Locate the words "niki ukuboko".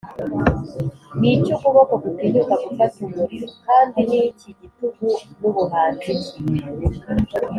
1.19-1.93